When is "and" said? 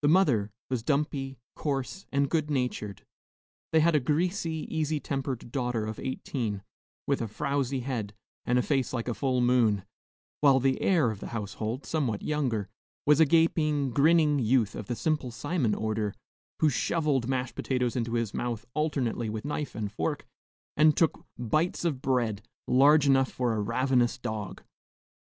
2.10-2.30, 8.46-8.58, 19.74-19.92, 20.78-20.96